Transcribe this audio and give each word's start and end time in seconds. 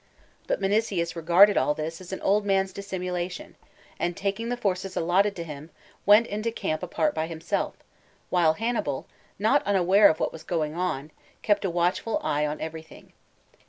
XI. 0.01 0.47
But 0.47 0.61
Minucius 0.61 1.15
regarded 1.15 1.57
all 1.57 1.75
this 1.75 2.01
as 2.01 2.11
an 2.11 2.21
old 2.21 2.43
man's 2.43 2.73
dissimulation, 2.73 3.53
and 3.99 4.17
taking 4.17 4.49
the 4.49 4.57
forces 4.57 4.97
allotted 4.97 5.35
to 5.35 5.43
him, 5.43 5.69
went 6.07 6.25
into 6.25 6.51
camp 6.51 6.81
apart 6.81 7.13
by 7.13 7.27
himself,) 7.27 7.75
while 8.31 8.53
Hannibal, 8.53 9.05
not 9.37 9.61
unaware 9.63 10.09
of 10.09 10.19
what 10.19 10.33
was 10.33 10.41
going 10.41 10.73
on, 10.73 11.11
kept 11.43 11.65
a 11.65 11.69
watchful 11.69 12.19
eye 12.23 12.47
on 12.47 12.59
everything. 12.59 13.13